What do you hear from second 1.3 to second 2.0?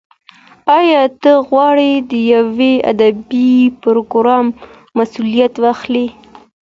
غواړې